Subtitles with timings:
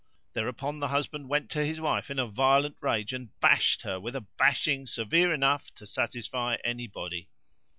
[0.33, 4.15] Thereupon the husband went to his wife in a violent rage and bashed her with
[4.15, 7.29] a bashing severe enough to satisfy any body.